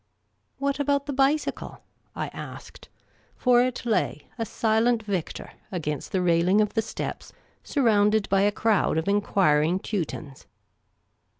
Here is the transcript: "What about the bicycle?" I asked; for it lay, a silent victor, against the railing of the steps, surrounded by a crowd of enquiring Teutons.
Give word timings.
"What 0.57 0.79
about 0.79 1.05
the 1.05 1.13
bicycle?" 1.13 1.83
I 2.15 2.29
asked; 2.29 2.89
for 3.35 3.61
it 3.63 3.85
lay, 3.85 4.25
a 4.39 4.47
silent 4.47 5.03
victor, 5.03 5.51
against 5.71 6.11
the 6.11 6.23
railing 6.23 6.59
of 6.59 6.73
the 6.73 6.81
steps, 6.81 7.31
surrounded 7.63 8.27
by 8.27 8.41
a 8.41 8.51
crowd 8.51 8.97
of 8.97 9.07
enquiring 9.07 9.77
Teutons. 9.77 10.47